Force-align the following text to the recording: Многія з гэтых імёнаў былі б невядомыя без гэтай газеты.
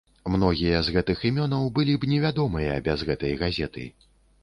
Многія 0.35 0.79
з 0.87 0.93
гэтых 0.95 1.21
імёнаў 1.29 1.69
былі 1.77 1.97
б 2.01 2.11
невядомыя 2.17 2.83
без 2.91 2.99
гэтай 3.11 3.41
газеты. 3.47 3.91